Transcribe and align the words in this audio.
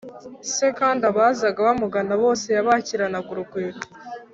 c 0.53 0.55
kandi 0.79 1.01
abazaga 1.11 1.59
bamugana 1.67 2.13
bose 2.23 2.47
yabakiranaga 2.55 3.27
urugwiro 3.33 3.79